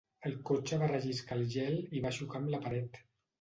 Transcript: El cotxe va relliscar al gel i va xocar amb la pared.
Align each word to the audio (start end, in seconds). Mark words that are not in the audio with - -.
El 0.27 0.37
cotxe 0.49 0.79
va 0.83 0.87
relliscar 0.91 1.37
al 1.41 1.45
gel 1.57 1.77
i 1.99 2.03
va 2.07 2.13
xocar 2.17 2.41
amb 2.41 2.51
la 2.57 2.63
pared. 2.67 3.01